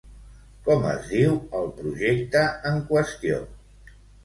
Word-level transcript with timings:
Com 0.67 0.87
es 0.91 1.03
diu 1.09 1.35
el 1.59 1.69
projecte 1.83 2.43
en 2.73 2.83
qüestió? 2.91 3.41